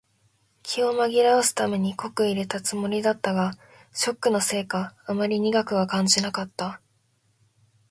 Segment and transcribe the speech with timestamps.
[0.63, 3.53] 気を紛らわすために濃く淹れたつもりだったが、
[3.93, 6.81] ショックのせいかあまり苦くは感じなかった。